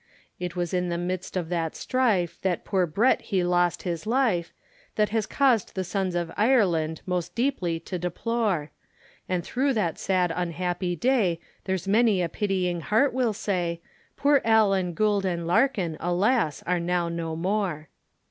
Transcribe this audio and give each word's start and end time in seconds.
It 0.39 0.55
was 0.55 0.73
in 0.73 0.89
the 0.89 0.97
midst 0.97 1.37
of 1.37 1.49
that 1.49 1.75
strife, 1.75 2.41
that 2.41 2.65
poor 2.65 2.87
Brett 2.87 3.21
he 3.21 3.43
lost 3.43 3.83
his 3.83 4.07
life, 4.07 4.51
That 4.95 5.09
has 5.09 5.27
caused 5.27 5.75
the 5.75 5.83
sons 5.83 6.15
of 6.15 6.31
Ireland 6.35 7.01
most 7.05 7.35
deeply 7.35 7.79
to 7.81 7.99
deplore, 7.99 8.71
And 9.29 9.43
through 9.43 9.73
that 9.75 9.99
sad 9.99 10.33
unhappy 10.35 10.95
day, 10.95 11.39
there's 11.65 11.87
many 11.87 12.23
a 12.23 12.29
pitying 12.29 12.81
heart 12.81 13.13
will 13.13 13.31
say, 13.33 13.79
Poor 14.17 14.41
Allen, 14.43 14.93
Gould, 14.93 15.23
and 15.23 15.45
Larkin, 15.45 15.97
alas! 15.99 16.63
are 16.65 16.79
now 16.79 17.07
no 17.07 17.35
more. 17.35 17.87